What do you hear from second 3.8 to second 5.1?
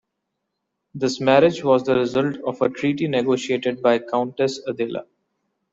by countess Adela.